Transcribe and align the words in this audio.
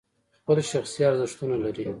خپل 0.41 0.57
شخصي 0.71 0.99
ارزښتونه 1.09 1.55
لري. 1.63 1.85